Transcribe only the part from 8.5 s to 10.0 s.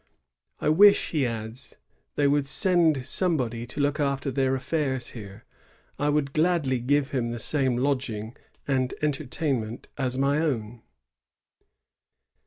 and entertainment